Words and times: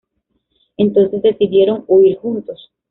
Entonces 0.77 1.21
decidieron 1.21 1.83
huir 1.85 2.17
juntos. 2.17 2.71